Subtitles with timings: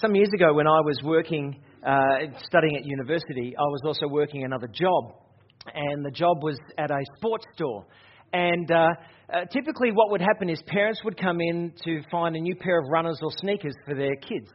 [0.00, 4.44] some years ago, when I was working, uh, studying at university, I was also working
[4.44, 5.14] another job.
[5.74, 7.86] And the job was at a sports store.
[8.32, 8.88] And uh,
[9.32, 12.78] uh, typically, what would happen is parents would come in to find a new pair
[12.78, 14.50] of runners or sneakers for their kids.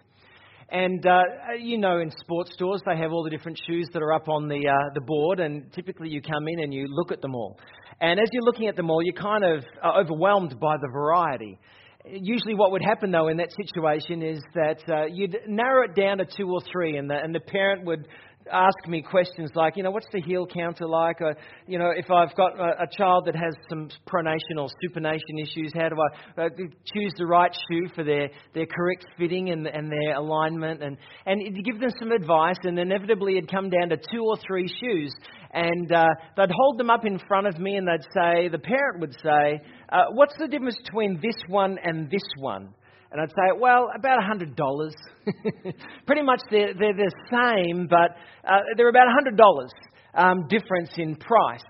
[0.70, 1.22] And uh,
[1.60, 4.48] you know, in sports stores, they have all the different shoes that are up on
[4.48, 7.60] the uh, the board, and typically you come in and you look at them all.
[8.02, 11.60] And as you're looking at them all, you're kind of uh, overwhelmed by the variety.
[12.06, 16.18] Usually, what would happen though in that situation is that uh, you'd narrow it down
[16.18, 18.08] to two or three, and the, and the parent would
[18.52, 21.22] ask me questions like, you know, what's the heel counter like?
[21.22, 21.36] Or,
[21.68, 25.72] you know, if I've got a, a child that has some pronation or supination issues,
[25.74, 26.50] how do I uh,
[26.94, 30.84] choose the right shoe for their, their correct fitting and, and their alignment?
[30.84, 34.38] And, and you give them some advice, and inevitably it'd come down to two or
[34.46, 35.14] three shoes.
[35.54, 36.06] And uh,
[36.36, 39.62] they'd hold them up in front of me, and they'd say, the parent would say,
[39.90, 42.74] uh, what's the difference between this one and this one?
[43.14, 44.58] And I'd say, well, about $100.
[46.08, 49.68] Pretty much they're, they're the same, but uh, they're about $100
[50.16, 51.62] um, difference in price.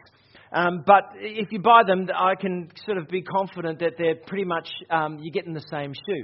[0.53, 4.45] Um, but if you buy them, I can sort of be confident that they're pretty
[4.45, 6.23] much, um, you're getting the same shoe.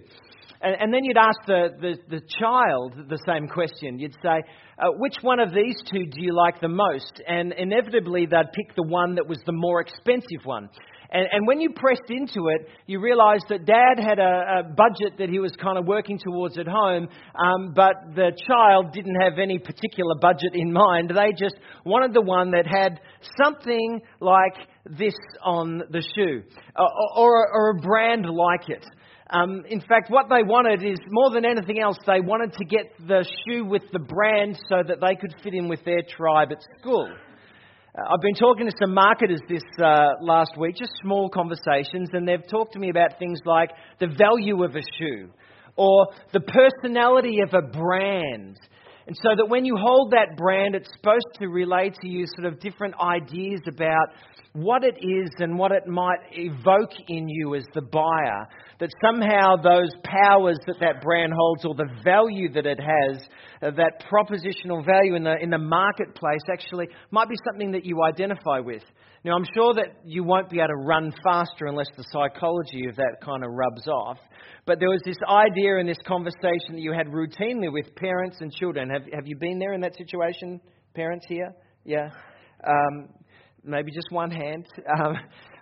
[0.61, 3.99] And, and then you'd ask the, the, the, child the same question.
[3.99, 4.41] You'd say,
[4.77, 7.21] uh, which one of these two do you like the most?
[7.27, 10.69] And inevitably, they'd pick the one that was the more expensive one.
[11.11, 15.17] And, and when you pressed into it, you realized that dad had a, a budget
[15.17, 19.39] that he was kind of working towards at home, um, but the child didn't have
[19.39, 21.09] any particular budget in mind.
[21.09, 23.01] They just wanted the one that had
[23.41, 26.43] something like this on the shoe,
[26.77, 28.85] or, or, or a brand like it.
[29.31, 32.85] Um, in fact, what they wanted is more than anything else, they wanted to get
[33.07, 36.57] the shoe with the brand so that they could fit in with their tribe at
[36.79, 37.11] school.
[38.07, 42.47] I've been talking to some marketers this uh, last week, just small conversations, and they've
[42.49, 45.29] talked to me about things like the value of a shoe
[45.75, 48.57] or the personality of a brand.
[49.09, 52.45] And so that when you hold that brand, it's supposed to relay to you sort
[52.45, 54.09] of different ideas about
[54.53, 58.47] what it is and what it might evoke in you as the buyer.
[58.79, 63.19] That somehow those powers that that brand holds or the value that it has,
[63.63, 68.03] uh, that propositional value in the, in the marketplace actually might be something that you
[68.03, 68.83] identify with.
[69.25, 72.95] Now, I'm sure that you won't be able to run faster unless the psychology of
[72.95, 74.17] that kind of rubs off.
[74.65, 78.51] But there was this idea in this conversation that you had routinely with parents and
[78.51, 78.89] children.
[78.89, 80.61] Have, have you been there in that situation,
[80.93, 81.53] parents here?
[81.83, 82.09] Yeah.
[82.65, 83.09] Um,
[83.63, 84.65] maybe just one hand.
[84.99, 85.15] Um,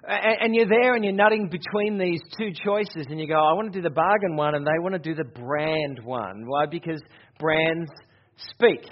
[0.07, 3.53] and, and you're there and you're nutting between these two choices, and you go, I
[3.53, 6.43] want to do the bargain one, and they want to do the brand one.
[6.45, 6.67] Why?
[6.67, 7.01] Because
[7.39, 7.89] brands
[8.51, 8.83] speak.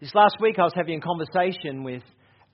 [0.00, 2.02] This last week, I was having a conversation with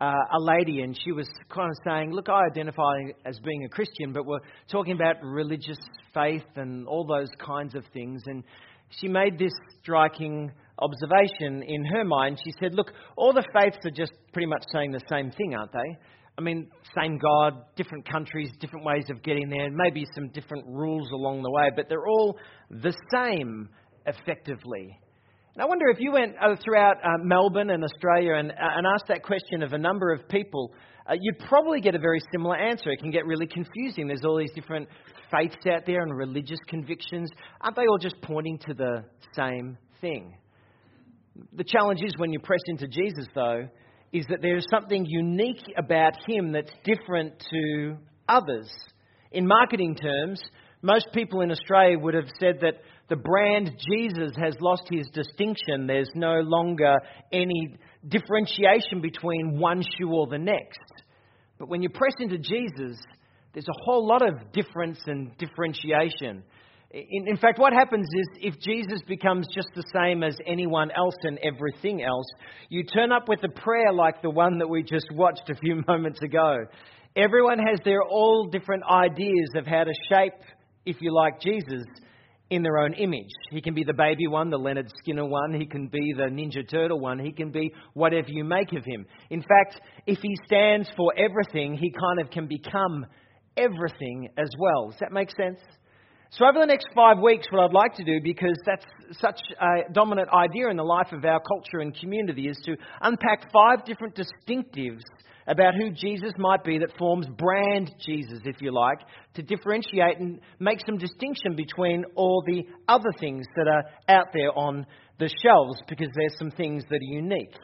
[0.00, 2.94] uh, a lady, and she was kind of saying, Look, I identify
[3.26, 4.40] as being a Christian, but we're
[4.70, 5.78] talking about religious
[6.14, 8.22] faith and all those kinds of things.
[8.26, 8.42] And
[8.88, 12.40] she made this striking observation in her mind.
[12.42, 15.72] She said, Look, all the faiths are just pretty much saying the same thing, aren't
[15.72, 15.98] they?
[16.38, 21.10] I mean, same God, different countries, different ways of getting there, maybe some different rules
[21.10, 22.38] along the way, but they're all
[22.70, 23.68] the same
[24.06, 24.98] effectively.
[25.60, 28.86] And I wonder if you went uh, throughout uh, Melbourne and Australia and, uh, and
[28.94, 30.72] asked that question of a number of people,
[31.06, 32.88] uh, you'd probably get a very similar answer.
[32.88, 34.06] It can get really confusing.
[34.06, 34.88] There's all these different
[35.30, 37.30] faiths out there and religious convictions.
[37.60, 39.04] Aren't they all just pointing to the
[39.36, 40.34] same thing?
[41.52, 43.68] The challenge is when you press into Jesus, though,
[44.14, 48.72] is that there is something unique about him that's different to others.
[49.30, 50.40] In marketing terms,
[50.80, 52.76] most people in Australia would have said that
[53.10, 55.88] the brand Jesus has lost his distinction.
[55.88, 56.94] There's no longer
[57.32, 57.74] any
[58.08, 60.78] differentiation between one shoe or the next.
[61.58, 62.96] But when you press into Jesus,
[63.52, 66.44] there's a whole lot of difference and differentiation.
[66.92, 71.16] In, in, fact, what happens is if Jesus becomes just the same as anyone else
[71.22, 72.26] and everything else,
[72.68, 75.82] you turn up with a prayer like the one that we just watched a few
[75.88, 76.58] moments ago.
[77.16, 80.34] Everyone has their all different ideas of how to shape,
[80.86, 81.82] if you like, Jesus
[82.50, 83.30] in their own image.
[83.50, 85.58] He can be the baby one, the Lynyrd Skynyrd one.
[85.58, 87.18] He can be the Ninja Turtle one.
[87.18, 89.06] He can be whatever you make of him.
[89.30, 93.06] In fact, if he stands for everything, he kind of can become
[93.56, 94.90] everything as well.
[94.90, 95.60] Does that make sense?
[96.32, 99.92] So, over the next five weeks, what I'd like to do, because that's such a
[99.92, 104.14] dominant idea in the life of our culture and community, is to unpack five different
[104.14, 105.02] distinctives
[105.50, 109.00] about who Jesus might be that forms brand Jesus, if you like,
[109.34, 114.56] to differentiate and make some distinction between all the other things that are out there
[114.56, 114.86] on
[115.18, 117.54] the shelves, because there's some things that are unique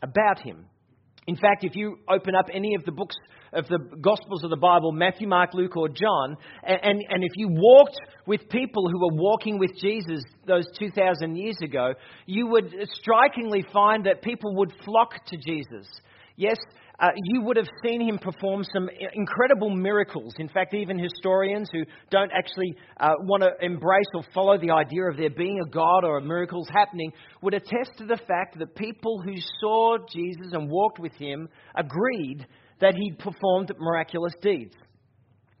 [0.00, 0.66] about him.
[1.26, 3.16] In fact, if you open up any of the books
[3.52, 7.32] of the Gospels of the Bible, Matthew, Mark, Luke, or John, and, and, and if
[7.36, 7.96] you walked
[8.26, 11.94] with people who were walking with Jesus those 2,000 years ago,
[12.26, 15.88] you would strikingly find that people would flock to Jesus.
[16.36, 16.56] Yes,
[17.00, 20.32] uh, you would have seen him perform some incredible miracles.
[20.38, 25.02] In fact, even historians who don't actually uh, want to embrace or follow the idea
[25.10, 27.12] of there being a God or miracles happening
[27.42, 32.46] would attest to the fact that people who saw Jesus and walked with him agreed
[32.80, 34.74] that he performed miraculous deeds.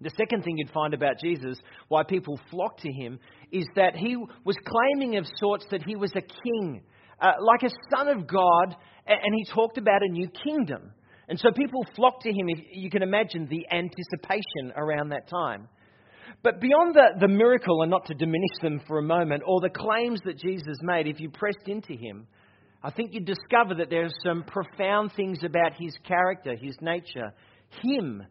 [0.00, 1.58] The second thing you'd find about Jesus,
[1.88, 3.18] why people flocked to him,
[3.50, 6.82] is that he was claiming of sorts that he was a king,
[7.20, 8.76] uh, like a son of God,
[9.06, 10.92] and he talked about a new kingdom.
[11.28, 12.48] And so people flocked to him.
[12.72, 15.68] You can imagine the anticipation around that time.
[16.42, 19.70] But beyond the, the miracle, and not to diminish them for a moment, or the
[19.70, 22.26] claims that Jesus made, if you pressed into him,
[22.82, 27.32] I think you'd discover that there are some profound things about his character, his nature,
[27.82, 28.22] him,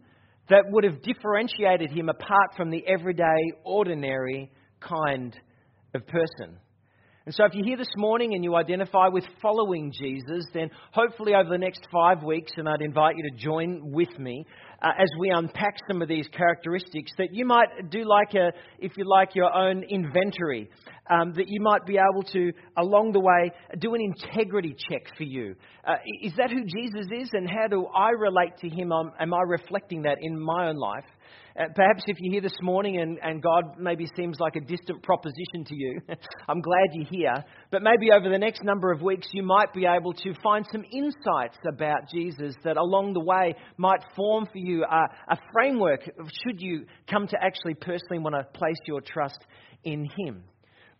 [0.49, 5.35] that would have differentiated him apart from the everyday, ordinary kind
[5.95, 6.59] of person.
[7.25, 11.33] And so, if you're here this morning and you identify with following Jesus, then hopefully
[11.33, 14.45] over the next five weeks, and I'd invite you to join with me
[14.83, 18.91] uh, as we unpack some of these characteristics, that you might do like a, if
[18.97, 20.69] you like, your own inventory.
[21.09, 25.23] Um, that you might be able to, along the way, do an integrity check for
[25.23, 25.53] you.
[25.85, 28.93] Uh, is that who Jesus is, and how do I relate to him?
[28.93, 31.03] am I reflecting that in my own life?
[31.59, 35.03] Uh, perhaps if you're here this morning and, and God maybe seems like a distant
[35.03, 36.01] proposition to you,
[36.49, 37.43] I'm glad you're here.
[37.69, 40.83] But maybe over the next number of weeks, you might be able to find some
[40.91, 46.59] insights about Jesus that along the way might form for you a, a framework should
[46.59, 49.39] you come to actually personally want to place your trust
[49.83, 50.43] in Him.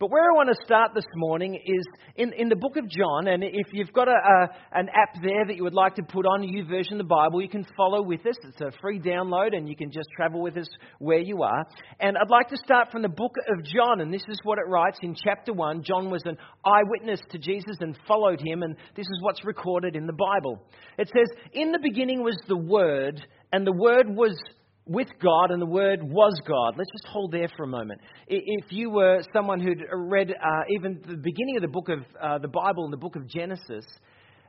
[0.03, 1.85] But where I want to start this morning is
[2.17, 5.45] in, in the book of John, and if you've got a, a, an app there
[5.47, 8.01] that you would like to put on a YouVersion of the Bible, you can follow
[8.01, 8.35] with us.
[8.43, 10.67] It's a free download, and you can just travel with us
[10.99, 11.63] where you are.
[12.01, 14.67] And I'd like to start from the book of John, and this is what it
[14.67, 15.83] writes in chapter 1.
[15.83, 20.05] John was an eyewitness to Jesus and followed him, and this is what's recorded in
[20.05, 20.67] the Bible.
[20.97, 24.35] It says, In the beginning was the Word, and the Word was
[24.85, 26.73] with God, and the Word was God.
[26.77, 28.01] Let's just hold there for a moment.
[28.27, 32.39] If you were someone who'd read uh, even the beginning of the book of uh,
[32.39, 33.85] the Bible in the book of Genesis,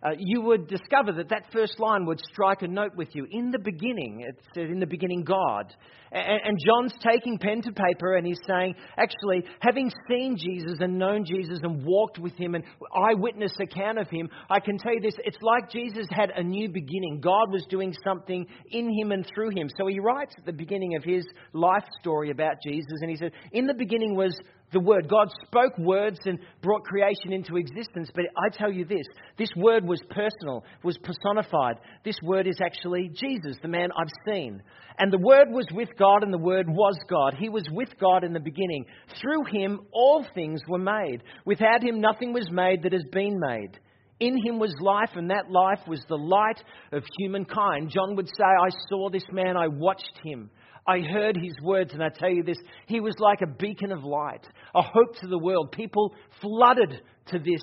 [0.04, 3.26] uh, you would discover that that first line would strike a note with you.
[3.30, 5.74] In the beginning, it says, in the beginning, God.
[6.12, 10.98] And, and John's taking pen to paper and he's saying, actually, having seen Jesus and
[10.98, 12.64] known Jesus and walked with him and
[12.94, 16.68] eyewitness account of him, I can tell you this it's like Jesus had a new
[16.68, 17.20] beginning.
[17.22, 19.68] God was doing something in him and through him.
[19.78, 23.32] So he writes at the beginning of his life story about Jesus and he said,
[23.52, 24.38] In the beginning was
[24.74, 25.08] the Word.
[25.08, 28.10] God spoke words and brought creation into existence.
[28.14, 29.06] But I tell you this
[29.38, 31.76] this Word was personal, was personified.
[32.04, 34.62] This Word is actually Jesus, the man I've seen.
[34.98, 37.34] And the Word was with God, and the Word was God.
[37.38, 38.84] He was with God in the beginning.
[39.20, 41.22] Through him, all things were made.
[41.46, 43.78] Without him, nothing was made that has been made.
[44.20, 46.62] In him was life, and that life was the light
[46.92, 47.90] of humankind.
[47.90, 50.50] John would say, I saw this man, I watched him.
[50.86, 54.04] I heard his words, and I tell you this, he was like a beacon of
[54.04, 55.72] light, a hope to the world.
[55.72, 57.60] People flooded to this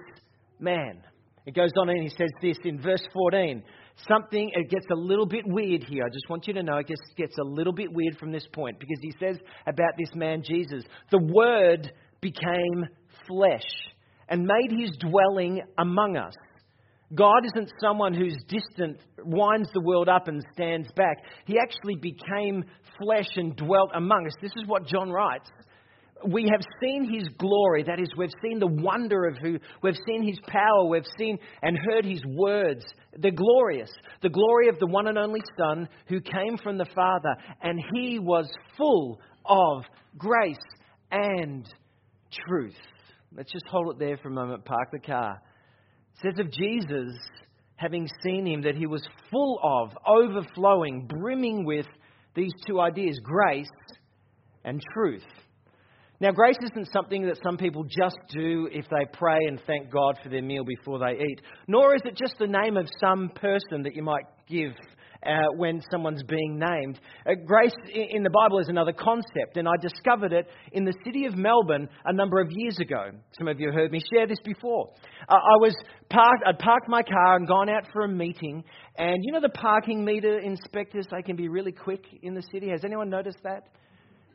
[0.59, 1.03] man.
[1.45, 3.63] It goes on and he says this in verse 14.
[4.07, 6.03] Something, it gets a little bit weird here.
[6.05, 8.45] I just want you to know it gets, gets a little bit weird from this
[8.53, 9.37] point because he says
[9.67, 11.91] about this man, Jesus, the Word
[12.21, 12.85] became
[13.27, 13.67] flesh
[14.29, 16.33] and made his dwelling among us.
[17.13, 21.17] God isn't someone who's distant, winds the world up and stands back.
[21.45, 22.63] He actually became
[23.01, 24.33] flesh and dwelt among us.
[24.41, 25.49] This is what John writes.
[26.25, 27.83] We have seen his glory.
[27.83, 31.77] That is, we've seen the wonder of who, we've seen his power, we've seen and
[31.89, 32.85] heard his words.
[33.17, 33.91] They're glorious.
[34.21, 38.19] The glory of the one and only Son who came from the Father, and he
[38.19, 39.83] was full of
[40.17, 40.55] grace
[41.11, 41.67] and
[42.47, 42.77] truth.
[43.35, 45.41] Let's just hold it there for a moment, park the car.
[46.21, 47.17] Says of Jesus,
[47.75, 51.87] having seen him, that he was full of, overflowing, brimming with
[52.35, 53.67] these two ideas grace
[54.63, 55.23] and truth.
[56.19, 60.19] Now, grace isn't something that some people just do if they pray and thank God
[60.21, 63.81] for their meal before they eat, nor is it just the name of some person
[63.83, 64.73] that you might give
[65.25, 66.99] uh, when someone's being named.
[67.25, 71.25] Uh, grace in the Bible is another concept, and I discovered it in the city
[71.25, 73.11] of Melbourne a number of years ago.
[73.37, 74.87] Some of you have heard me share this before.
[75.29, 75.75] Uh, I was
[76.09, 78.63] parked, I'd parked my car and gone out for a meeting,
[78.97, 82.69] and you know the parking meter inspectors, they can be really quick in the city.
[82.69, 83.69] Has anyone noticed that?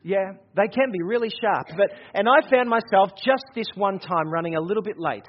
[0.03, 1.67] Yeah, they can be really sharp.
[1.77, 5.27] But, and I found myself just this one time running a little bit late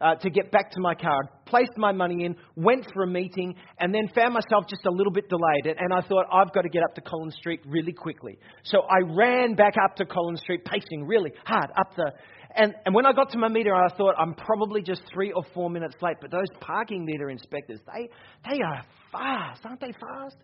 [0.00, 1.18] uh, to get back to my car.
[1.22, 4.90] I placed my money in, went for a meeting, and then found myself just a
[4.90, 5.76] little bit delayed.
[5.78, 8.38] And I thought, I've got to get up to Collins Street really quickly.
[8.64, 12.12] So I ran back up to Collins Street, pacing really hard up the.
[12.56, 15.44] And, and when I got to my meter, I thought, I'm probably just three or
[15.54, 16.16] four minutes late.
[16.20, 18.08] But those parking meter inspectors, they,
[18.50, 20.36] they are fast, aren't they fast?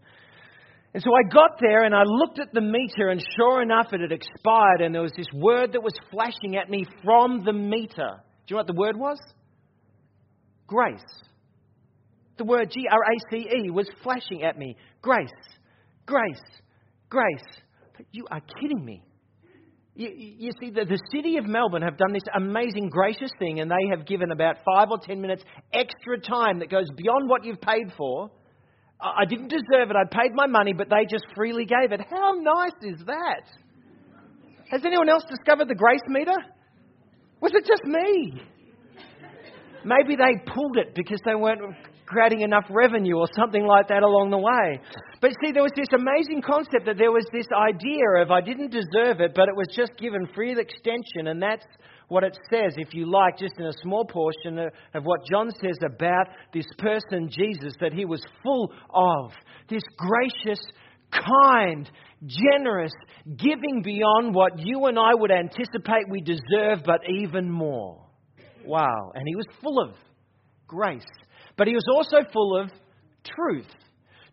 [0.95, 4.01] And so I got there and I looked at the meter, and sure enough, it
[4.01, 8.23] had expired, and there was this word that was flashing at me from the meter.
[8.47, 9.19] Do you know what the word was?
[10.67, 11.01] Grace.
[12.39, 14.77] The word G R A C E was flashing at me.
[15.01, 15.29] Grace.
[16.05, 16.61] Grace.
[17.09, 17.63] Grace.
[17.97, 19.03] But you are kidding me.
[19.95, 23.71] You, you, see, the, the city of Melbourne have done this amazing, gracious thing, and
[23.71, 25.43] they have given about five or ten minutes
[25.73, 28.31] extra time that goes beyond what you've paid for.
[29.01, 29.97] I didn't deserve it.
[29.97, 32.01] I paid my money, but they just freely gave it.
[32.11, 33.45] How nice is that?
[34.71, 36.37] Has anyone else discovered the grace meter?
[37.41, 38.43] Was it just me?
[39.87, 41.63] Maybe they pulled it because they weren't
[42.07, 44.81] creating enough revenue or something like that along the way.
[45.21, 48.71] But see, there was this amazing concept that there was this idea of I didn't
[48.71, 51.67] deserve it, but it was just given free extension, and that's
[52.09, 55.79] what it says, if you like, just in a small portion of what John says
[55.85, 59.33] about this person, Jesus, that he was full of
[59.69, 60.61] this gracious,
[61.11, 61.91] kind,
[62.25, 62.93] generous,
[63.37, 68.06] giving beyond what you and I would anticipate we deserve, but even more.
[68.67, 69.13] Wow.
[69.15, 69.95] And he was full of
[70.67, 71.05] grace.
[71.57, 72.71] But he was also full of
[73.25, 73.69] truth.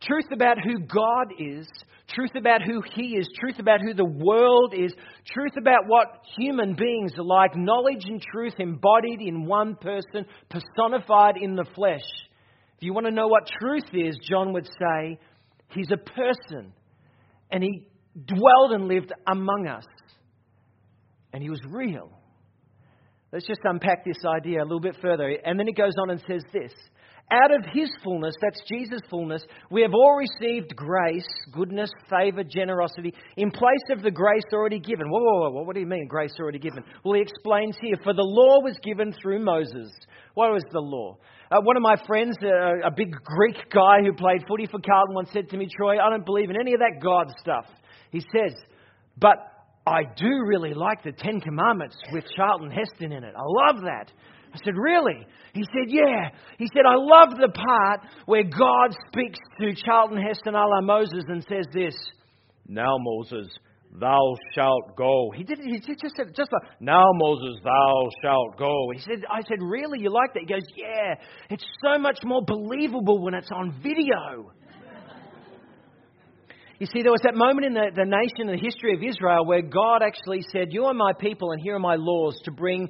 [0.01, 1.67] Truth about who God is,
[2.13, 4.93] truth about who He is, truth about who the world is,
[5.33, 11.35] truth about what human beings are like, knowledge and truth embodied in one person, personified
[11.41, 12.03] in the flesh.
[12.77, 15.19] If you want to know what truth is, John would say,
[15.69, 16.73] He's a person,
[17.49, 17.87] and He
[18.25, 19.85] dwelled and lived among us,
[21.31, 22.11] and He was real.
[23.33, 25.27] Let's just unpack this idea a little bit further.
[25.43, 26.71] And then he goes on and says this
[27.31, 33.11] Out of his fullness, that's Jesus' fullness, we have all received grace, goodness, favor, generosity,
[33.35, 35.09] in place of the grace already given.
[35.09, 36.83] Whoa, whoa, whoa, what do you mean, grace already given?
[37.03, 39.91] Well, he explains here For the law was given through Moses.
[40.35, 41.17] What was the law?
[41.49, 45.15] Uh, one of my friends, uh, a big Greek guy who played footy for Carlton,
[45.15, 47.65] once said to me, Troy, I don't believe in any of that God stuff.
[48.11, 48.53] He says,
[49.17, 49.52] but
[49.85, 53.33] I do really like the Ten Commandments with Charlton Heston in it.
[53.35, 54.11] I love that.
[54.53, 55.27] I said, Really?
[55.53, 56.29] He said, Yeah.
[56.57, 61.23] He said, I love the part where God speaks to Charlton Heston a la Moses
[61.27, 61.95] and says this
[62.67, 63.47] Now, Moses,
[63.99, 65.31] thou shalt go.
[65.35, 68.73] He did he just said just like, Now, Moses, thou shalt go.
[68.93, 69.99] He said, I said, Really?
[69.99, 70.41] You like that?
[70.41, 71.15] He goes, Yeah.
[71.49, 74.53] It's so much more believable when it's on video.
[76.83, 79.45] You see, there was that moment in the, the nation, in the history of Israel,
[79.45, 82.89] where God actually said, You are my people, and here are my laws to bring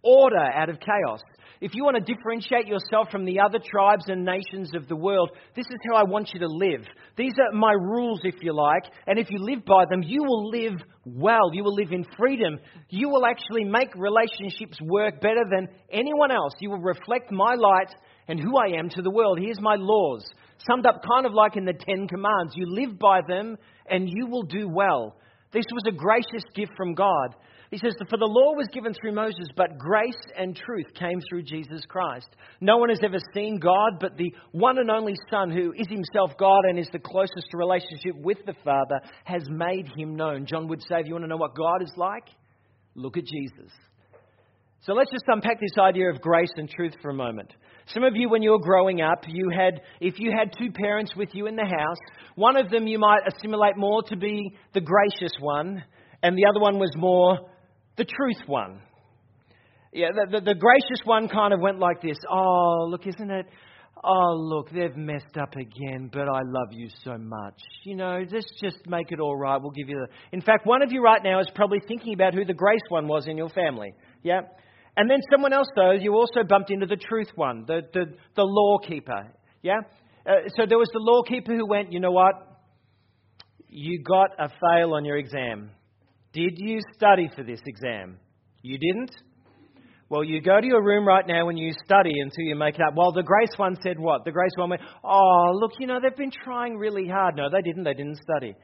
[0.00, 1.20] order out of chaos.
[1.60, 5.32] If you want to differentiate yourself from the other tribes and nations of the world,
[5.54, 6.86] this is how I want you to live.
[7.18, 10.48] These are my rules, if you like, and if you live by them, you will
[10.48, 11.52] live well.
[11.52, 12.58] You will live in freedom.
[12.88, 16.54] You will actually make relationships work better than anyone else.
[16.58, 17.94] You will reflect my light
[18.28, 19.38] and who I am to the world.
[19.38, 20.24] Here's my laws
[20.68, 22.54] summed up kind of like in the Ten Commands.
[22.54, 23.56] You live by them
[23.88, 25.16] and you will do well.
[25.52, 27.34] This was a gracious gift from God.
[27.70, 31.42] He says, For the law was given through Moses, but grace and truth came through
[31.42, 32.28] Jesus Christ.
[32.60, 36.36] No one has ever seen God, but the one and only Son, who is himself
[36.38, 40.46] God and is the closest relationship with the Father, has made him known.
[40.46, 42.28] John would say, If you want to know what God is like,
[42.94, 43.72] look at Jesus.
[44.86, 47.52] So let's just unpack this idea of grace and truth for a moment.
[47.88, 51.12] Some of you, when you were growing up, you had, if you had two parents
[51.16, 51.96] with you in the house,
[52.36, 55.82] one of them you might assimilate more to be the gracious one,
[56.22, 57.50] and the other one was more
[57.96, 58.80] the truth one.
[59.92, 63.46] Yeah, the, the, the gracious one kind of went like this Oh, look, isn't it?
[64.04, 67.60] Oh, look, they've messed up again, but I love you so much.
[67.82, 69.60] You know, let's just make it all right.
[69.60, 70.06] We'll give you the.
[70.36, 73.08] In fact, one of you right now is probably thinking about who the grace one
[73.08, 73.92] was in your family.
[74.22, 74.42] Yeah?
[74.96, 78.42] And then someone else, though, you also bumped into the truth one, the, the, the
[78.42, 79.30] law keeper.
[79.62, 79.80] Yeah?
[80.26, 82.34] Uh, so there was the law keeper who went, you know what?
[83.68, 85.70] You got a fail on your exam.
[86.32, 88.18] Did you study for this exam?
[88.62, 89.10] You didn't?
[90.08, 92.80] Well, you go to your room right now and you study until you make it
[92.80, 92.94] up.
[92.96, 94.24] Well, the grace one said what?
[94.24, 97.36] The grace one went, oh, look, you know, they've been trying really hard.
[97.36, 97.84] No, they didn't.
[97.84, 98.54] They didn't study.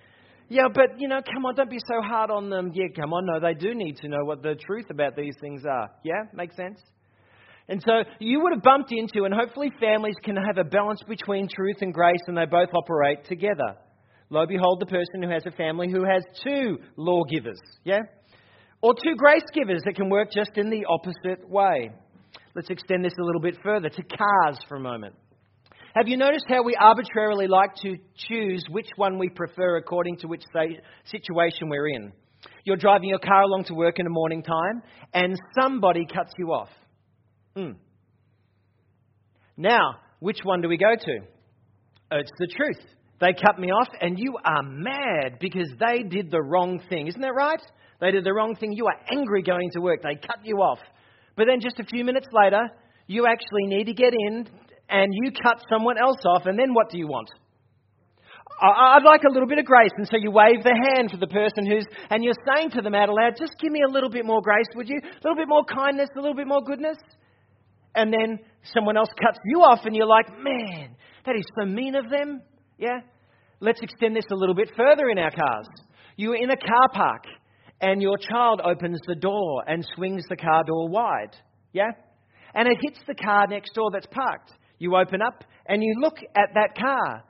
[0.52, 2.72] Yeah, but you know, come on, don't be so hard on them.
[2.74, 5.62] Yeah, come on, no, they do need to know what the truth about these things
[5.64, 5.88] are.
[6.04, 6.78] Yeah, makes sense?
[7.68, 11.48] And so you would have bumped into, and hopefully families can have a balance between
[11.48, 13.76] truth and grace and they both operate together.
[14.28, 18.00] Lo, behold, the person who has a family who has two lawgivers, yeah?
[18.82, 21.92] Or two grace givers that can work just in the opposite way.
[22.54, 25.14] Let's extend this a little bit further to cars for a moment.
[25.94, 30.26] Have you noticed how we arbitrarily like to choose which one we prefer according to
[30.26, 30.42] which
[31.04, 32.12] situation we're in?
[32.64, 34.82] You're driving your car along to work in the morning time,
[35.12, 36.70] and somebody cuts you off.
[37.54, 37.72] Hmm.
[39.56, 41.18] Now, which one do we go to?
[42.12, 42.80] It's the truth.
[43.20, 47.06] They cut me off, and you are mad because they did the wrong thing.
[47.06, 47.60] Isn't that right?
[48.00, 48.72] They did the wrong thing.
[48.72, 50.02] You are angry going to work.
[50.02, 50.78] They cut you off.
[51.36, 52.70] But then just a few minutes later,
[53.06, 54.48] you actually need to get in
[54.92, 57.30] and you cut someone else off, and then what do you want?
[58.60, 59.90] I'd like a little bit of grace.
[59.96, 62.94] And so you wave the hand for the person who's, and you're saying to them
[62.94, 65.00] out aloud, just give me a little bit more grace, would you?
[65.02, 66.98] A little bit more kindness, a little bit more goodness.
[67.94, 70.94] And then someone else cuts you off, and you're like, man,
[71.26, 72.42] that is so mean of them.
[72.78, 73.00] Yeah?
[73.60, 75.66] Let's extend this a little bit further in our cars.
[76.16, 77.24] You're in a car park,
[77.80, 81.34] and your child opens the door and swings the car door wide.
[81.72, 81.90] Yeah?
[82.54, 84.52] And it hits the car next door that's parked.
[84.82, 87.22] You open up and you look at that car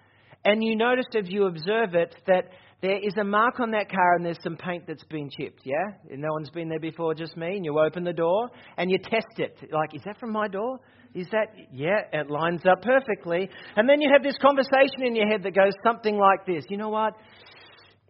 [0.42, 2.44] and you notice as you observe it that
[2.80, 5.92] there is a mark on that car and there's some paint that's been chipped, yeah?
[6.11, 7.56] And no one's been there before, just me.
[7.56, 9.54] And you open the door and you test it.
[9.71, 10.78] Like, is that from my door?
[11.14, 13.50] Is that, yeah, it lines up perfectly.
[13.76, 16.78] And then you have this conversation in your head that goes something like this You
[16.78, 17.12] know what?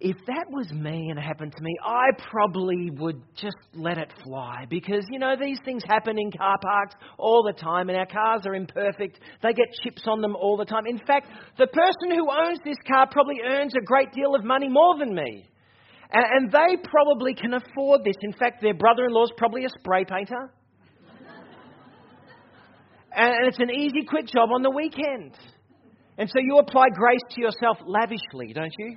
[0.04, 4.12] If that was me and it happened to me, I probably would just let it
[4.24, 8.06] fly because, you know, these things happen in car parks all the time and our
[8.06, 9.20] cars are imperfect.
[9.44, 10.86] They get chips on them all the time.
[10.88, 14.68] In fact, the person who owns this car probably earns a great deal of money
[14.68, 15.46] more than me.
[16.10, 18.16] And, and they probably can afford this.
[18.22, 20.52] In fact, their brother in law is probably a spray painter.
[23.14, 25.38] and, and it's an easy, quick job on the weekend.
[26.18, 28.96] And so you apply grace to yourself lavishly, don't you?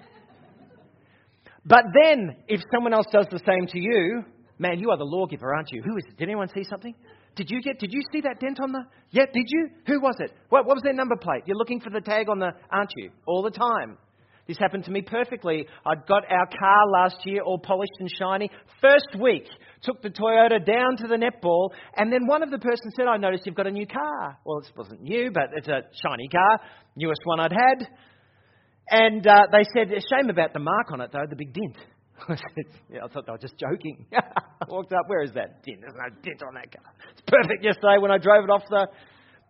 [1.65, 4.23] But then, if someone else does the same to you,
[4.59, 5.81] man, you are the lawgiver, aren't you?
[5.83, 6.17] Who is it?
[6.17, 6.93] Did anyone see something?
[7.35, 7.79] Did you get?
[7.79, 8.83] Did you see that dent on the?
[9.09, 9.69] Yeah, did you?
[9.87, 10.31] Who was it?
[10.49, 11.43] What, what was their number plate?
[11.45, 13.09] You're looking for the tag on the, aren't you?
[13.25, 13.97] All the time.
[14.47, 15.65] This happened to me perfectly.
[15.85, 18.51] I'd got our car last year all polished and shiny.
[18.79, 19.47] First week,
[19.81, 23.17] took the Toyota down to the netball, and then one of the persons said, I
[23.17, 24.37] noticed you've got a new car.
[24.45, 26.59] Well, it wasn't new, but it's a shiny car,
[26.95, 27.87] newest one I'd had.
[28.89, 31.77] And uh, they said, shame about the mark on it, though, the big dent.
[32.29, 34.05] I said, yeah, I thought they were just joking.
[34.13, 35.81] I walked up, where is that dent?
[35.81, 36.91] There's no dent on that car.
[37.11, 38.87] It's perfect yesterday when I drove it off the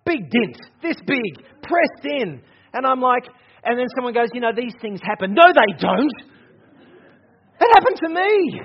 [0.06, 2.41] big dent, this big, pressed in.
[2.74, 3.26] And I'm like,
[3.63, 5.34] and then someone goes, you know, these things happen.
[5.34, 6.17] No, they don't.
[7.60, 8.62] That happened to me.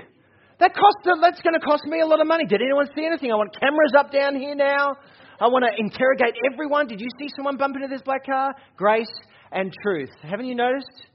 [0.59, 2.45] That cost, that's going to cost me a lot of money.
[2.45, 3.31] Did anyone see anything?
[3.31, 4.93] I want cameras up down here now.
[5.41, 6.85] I want to interrogate everyone.
[6.85, 8.53] Did you see someone bump into this black car?
[8.77, 9.09] Grace
[9.51, 10.09] and truth.
[10.21, 11.05] Haven't you noticed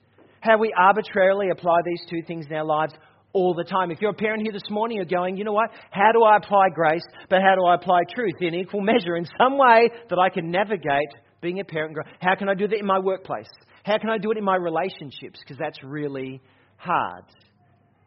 [0.41, 2.93] how we arbitrarily apply these two things in our lives
[3.33, 3.91] all the time?
[3.91, 5.71] If you're a parent here this morning, you're going, you know what?
[5.91, 9.27] How do I apply grace, but how do I apply truth in equal measure in
[9.39, 11.97] some way that I can navigate being a parent?
[12.21, 13.49] How can I do that in my workplace?
[13.85, 15.41] How can I do it in my relationships?
[15.41, 16.41] Because that's really
[16.77, 17.25] hard.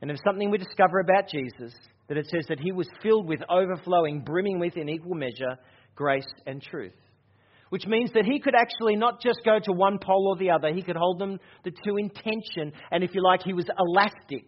[0.01, 1.73] And if something we discover about Jesus,
[2.07, 5.57] that it says that he was filled with overflowing, brimming with in equal measure
[5.95, 6.93] grace and truth
[7.69, 10.73] which means that he could actually not just go to one pole or the other,
[10.73, 12.73] he could hold them the two in tension.
[12.91, 14.45] And if you like, he was elastic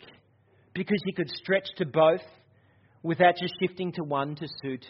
[0.74, 2.22] because he could stretch to both
[3.04, 4.86] without just shifting to one to suit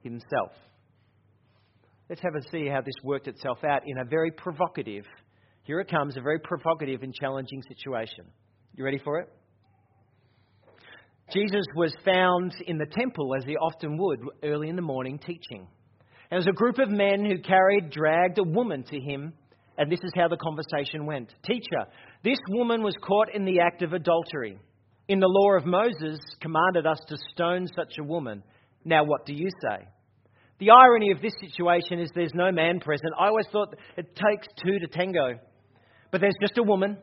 [0.00, 0.52] himself.
[2.08, 5.04] Let's have a see how this worked itself out in a very provocative,
[5.62, 8.26] here it comes, a very provocative and challenging situation.
[8.74, 9.28] You ready for it?
[11.32, 15.66] Jesus was found in the temple, as he often would, early in the morning, teaching.
[16.32, 19.34] There was a group of men who carried, dragged a woman to him,
[19.76, 21.28] and this is how the conversation went.
[21.44, 21.84] Teacher,
[22.24, 24.58] this woman was caught in the act of adultery.
[25.08, 28.42] In the law of Moses, commanded us to stone such a woman.
[28.82, 29.86] Now, what do you say?
[30.58, 33.12] The irony of this situation is there's no man present.
[33.20, 35.38] I always thought it takes two to tango.
[36.12, 36.96] But there's just a woman,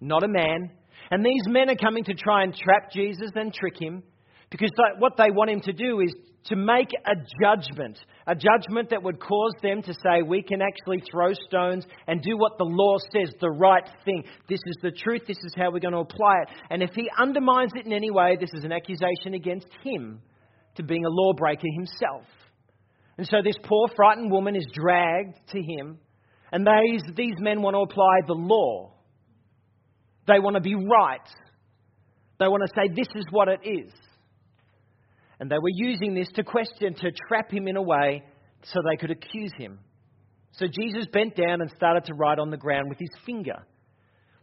[0.00, 0.72] not a man.
[1.12, 4.02] And these men are coming to try and trap Jesus and trick him
[4.50, 6.12] because what they want him to do is
[6.44, 11.02] to make a judgment, a judgment that would cause them to say, we can actually
[11.10, 14.24] throw stones and do what the law says, the right thing.
[14.48, 16.48] This is the truth, this is how we're going to apply it.
[16.70, 20.20] And if he undermines it in any way, this is an accusation against him
[20.76, 22.26] to being a lawbreaker himself.
[23.18, 25.98] And so this poor, frightened woman is dragged to him,
[26.50, 28.92] and these, these men want to apply the law.
[30.26, 31.20] They want to be right.
[32.38, 33.92] They want to say, this is what it is.
[35.42, 38.22] And they were using this to question, to trap him in a way
[38.62, 39.80] so they could accuse him.
[40.52, 43.56] So Jesus bent down and started to write on the ground with his finger.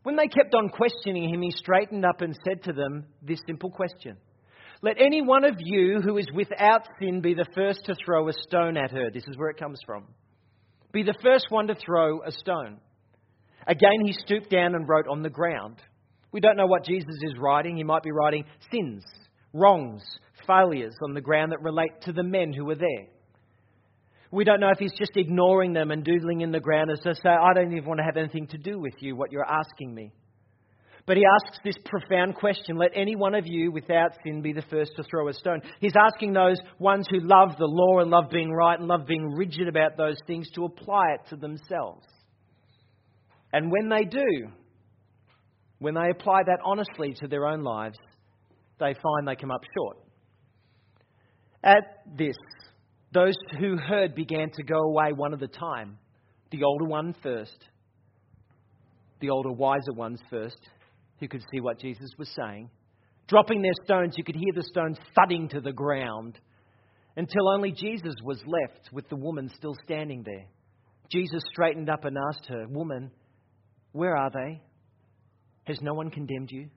[0.03, 3.71] When they kept on questioning him, he straightened up and said to them this simple
[3.71, 4.17] question
[4.81, 8.33] Let any one of you who is without sin be the first to throw a
[8.33, 9.09] stone at her.
[9.09, 10.03] This is where it comes from.
[10.91, 12.77] Be the first one to throw a stone.
[13.65, 15.77] Again, he stooped down and wrote on the ground.
[16.33, 17.77] We don't know what Jesus is writing.
[17.77, 19.05] He might be writing sins,
[19.53, 20.03] wrongs,
[20.49, 23.07] failures on the ground that relate to the men who were there.
[24.31, 27.15] We don't know if he's just ignoring them and doodling in the ground as to
[27.15, 29.93] say, I don't even want to have anything to do with you, what you're asking
[29.93, 30.12] me.
[31.07, 34.62] But he asks this profound question Let any one of you without sin be the
[34.69, 35.62] first to throw a stone.
[35.79, 39.33] He's asking those ones who love the law and love being right and love being
[39.33, 42.05] rigid about those things to apply it to themselves.
[43.51, 44.49] And when they do,
[45.79, 47.97] when they apply that honestly to their own lives,
[48.79, 49.97] they find they come up short.
[51.63, 52.36] At this,
[53.12, 55.98] those who heard began to go away one at a time.
[56.52, 57.58] The older one first,
[59.19, 60.60] the older, wiser ones first,
[61.19, 62.69] who could see what Jesus was saying.
[63.28, 66.39] Dropping their stones, you could hear the stones thudding to the ground
[67.15, 70.45] until only Jesus was left with the woman still standing there.
[71.12, 73.12] Jesus straightened up and asked her, Woman,
[73.91, 74.62] where are they?
[75.65, 76.69] Has no one condemned you?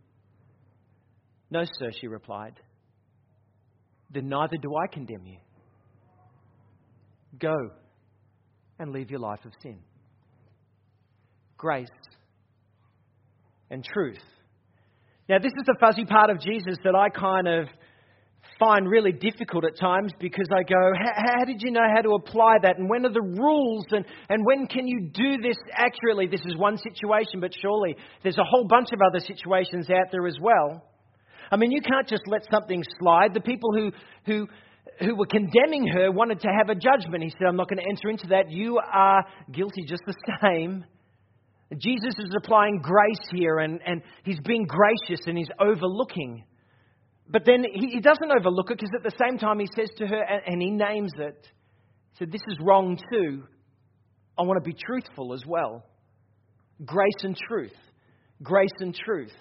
[1.50, 2.54] No, sir, she replied.
[4.12, 5.38] Then neither do I condemn you.
[7.38, 7.56] Go
[8.78, 9.78] and leave your life of sin.
[11.56, 11.88] Grace
[13.70, 14.18] and truth.
[15.28, 17.68] Now, this is the fuzzy part of Jesus that I kind of
[18.58, 22.56] find really difficult at times because I go, how did you know how to apply
[22.62, 22.78] that?
[22.78, 23.86] And when are the rules?
[23.90, 26.26] And, and when can you do this accurately?
[26.26, 30.26] This is one situation, but surely there's a whole bunch of other situations out there
[30.26, 30.84] as well.
[31.52, 33.34] I mean, you can't just let something slide.
[33.34, 33.92] The people who,
[34.24, 34.48] who,
[35.00, 37.22] who were condemning her wanted to have a judgment.
[37.22, 38.50] He said, I'm not going to enter into that.
[38.50, 40.84] You are guilty just the same.
[41.76, 46.44] Jesus is applying grace here, and, and he's being gracious and he's overlooking.
[47.28, 50.06] But then he, he doesn't overlook it because at the same time he says to
[50.06, 51.48] her, and, and he names it,
[52.12, 53.44] he said, This is wrong too.
[54.38, 55.84] I want to be truthful as well.
[56.84, 57.76] Grace and truth.
[58.42, 59.32] Grace and truth.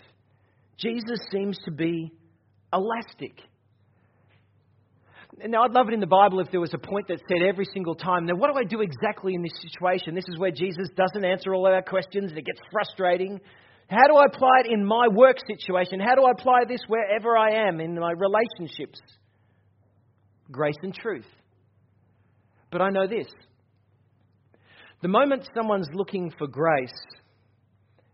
[0.82, 2.12] Jesus seems to be
[2.74, 3.40] elastic.
[5.48, 7.66] Now, I'd love it in the Bible if there was a point that said every
[7.74, 10.14] single time, now, what do I do exactly in this situation?
[10.14, 13.40] This is where Jesus doesn't answer all of our questions and it gets frustrating.
[13.88, 16.00] How do I apply it in my work situation?
[16.00, 19.00] How do I apply this wherever I am in my relationships?
[20.52, 21.28] Grace and truth.
[22.72, 23.28] But I know this
[25.02, 26.94] the moment someone's looking for grace,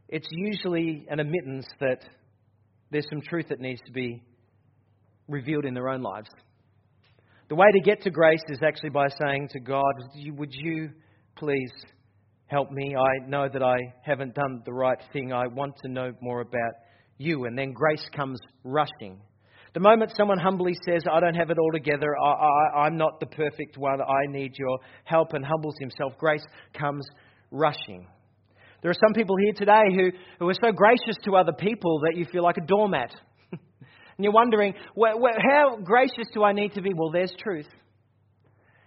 [0.08, 2.00] it's usually an admittance that
[2.92, 4.24] there's some truth that needs to be
[5.28, 6.30] revealed in their own lives.
[7.50, 10.90] The way to get to grace is actually by saying to God, Would you
[11.36, 11.72] please
[12.48, 12.96] help me?
[12.96, 15.32] I know that I haven't done the right thing.
[15.32, 16.74] I want to know more about
[17.18, 17.46] you.
[17.46, 19.22] And then grace comes rushing.
[19.74, 23.28] The moment someone humbly says, I don't have it all together, I, am not the
[23.28, 27.06] perfect one, I need your help, and humbles himself, grace comes
[27.52, 28.08] rushing.
[28.82, 32.16] There are some people here today who, who are so gracious to other people that
[32.16, 33.12] you feel like a doormat.
[33.52, 33.60] and
[34.20, 36.94] you're wondering, how gracious do I need to be?
[36.94, 37.68] Well, there's truth.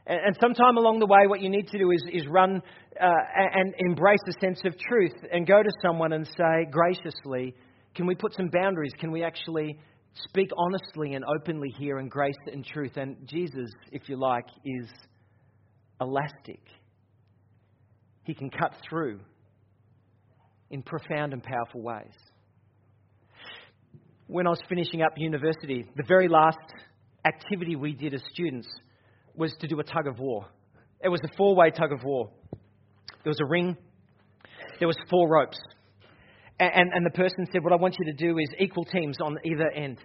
[0.07, 2.63] And, and sometime along the way, what you need to do is, is run
[3.01, 7.55] uh, and embrace a sense of truth and go to someone and say, graciously,
[7.95, 8.93] can we put some boundaries?
[8.99, 9.77] Can we actually
[10.15, 12.97] speak honestly and openly here in grace and truth?
[12.97, 14.89] And Jesus, if you like, is
[16.01, 16.61] elastic.
[18.23, 19.19] He can cut through
[20.71, 22.13] in profound and powerful ways
[24.31, 26.57] when I was finishing up university, the very last
[27.27, 28.69] activity we did as students
[29.35, 30.47] was to do a tug of war.
[31.03, 32.31] It was a four way tug of war.
[33.25, 33.77] There was a ring,
[34.79, 35.59] there was four ropes.
[36.61, 39.17] And, and, and, the person said, What I want you to do is equal teams
[39.21, 39.99] on either end.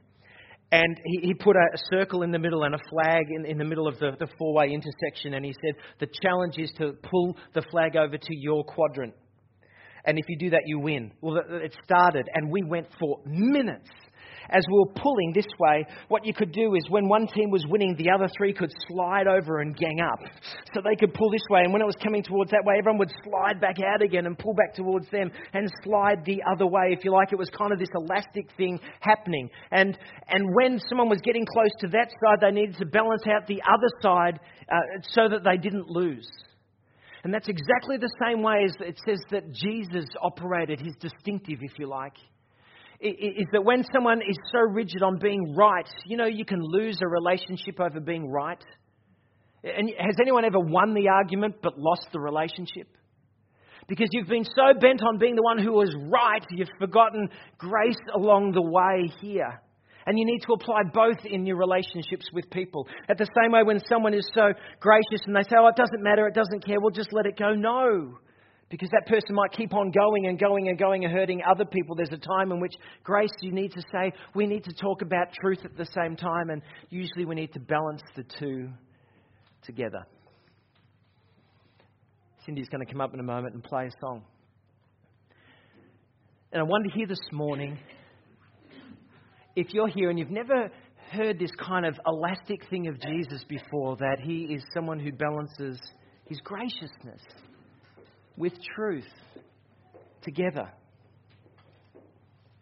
[0.71, 3.57] And he, he put a, a, circle in the middle and a flag in, in
[3.59, 5.35] the middle of the, the four way intersection.
[5.35, 9.13] And he said, The challenge is to pull the flag over to your quadrant.
[10.05, 11.11] And if you do that, you win.
[11.21, 13.89] Well, it started, and we went for minutes
[14.49, 17.65] as we were pulling this way, what you could do is when one team was
[17.67, 20.19] winning, the other three could slide over and gang up.
[20.73, 22.99] So they could pull this way, and when it was coming towards that way, everyone
[22.99, 26.89] would slide back out again and pull back towards them and slide the other way.
[26.91, 29.49] If you like, it was kind of this elastic thing happening.
[29.71, 33.47] And, and when someone was getting close to that side, they needed to balance out
[33.47, 34.39] the other side
[34.71, 36.29] uh, so that they didn't lose.
[37.25, 41.79] And that's exactly the same way as it says that Jesus operated, his distinctive, if
[41.79, 42.13] you like
[43.01, 46.97] is that when someone is so rigid on being right, you know, you can lose
[47.03, 48.63] a relationship over being right.
[49.63, 52.87] And has anyone ever won the argument but lost the relationship?
[53.87, 57.99] Because you've been so bent on being the one who was right, you've forgotten grace
[58.15, 59.61] along the way here.
[60.07, 62.87] And you need to apply both in your relationships with people.
[63.09, 66.03] At the same way, when someone is so gracious and they say, Oh, it doesn't
[66.03, 67.53] matter, it doesn't care, we'll just let it go.
[67.53, 68.17] No.
[68.69, 71.95] Because that person might keep on going and going and going and hurting other people.
[71.95, 75.27] There's a time in which grace, you need to say, we need to talk about
[75.39, 78.69] truth at the same time, and usually we need to balance the two
[79.63, 80.05] together.
[82.45, 84.23] Cindy's going to come up in a moment and play a song.
[86.51, 87.77] And I wanted to hear this morning
[89.55, 90.69] if you're here and you've never
[91.11, 95.79] heard this kind of elastic thing of Jesus before, that he is someone who balances
[96.25, 97.21] his graciousness
[98.37, 99.05] with truth
[100.23, 100.69] together.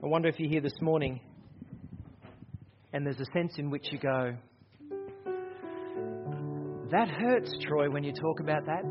[0.04, 1.20] I wonder if you're here this morning
[2.92, 4.36] and there's a sense in which you go,
[6.92, 8.84] that hurts, Troy, when you talk about that.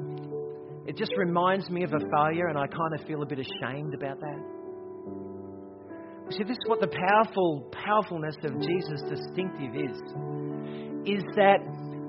[0.89, 3.95] It just reminds me of a failure, and I kind of feel a bit ashamed
[3.95, 4.52] about that.
[6.37, 9.99] See, this is what the powerful powerfulness of Jesus' distinctive is.
[11.05, 11.61] Is that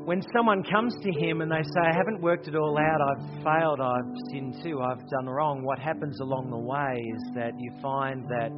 [0.06, 3.44] when someone comes to him and they say, I haven't worked it all out, I've
[3.44, 7.72] failed, I've sinned too, I've done wrong, what happens along the way is that you
[7.82, 8.52] find that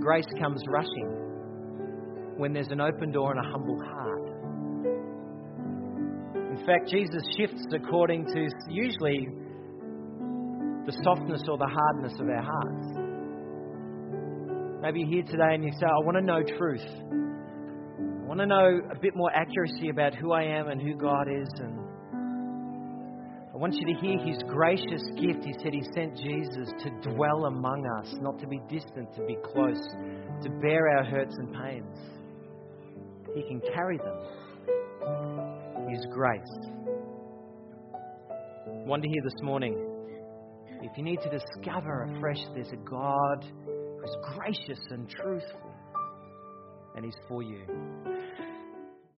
[0.00, 4.26] grace comes rushing when there's an open door and a humble heart.
[6.50, 9.28] In fact, Jesus shifts according to usually
[10.86, 12.99] the softness or the hardness of our hearts.
[14.82, 16.86] Maybe you're here today and you say, I want to know truth.
[16.88, 21.28] I want to know a bit more accuracy about who I am and who God
[21.28, 21.48] is.
[21.58, 21.78] And
[23.52, 25.44] I want you to hear His gracious gift.
[25.44, 29.36] He said He sent Jesus to dwell among us, not to be distant, to be
[29.52, 29.84] close,
[30.44, 31.98] to bear our hurts and pains.
[33.34, 34.16] He can carry them.
[35.90, 36.40] His grace.
[37.92, 39.76] I wonder here this morning
[40.82, 43.44] if you need to discover afresh there's a God
[44.00, 45.74] who's gracious and truthful,
[46.94, 47.66] and He's for you.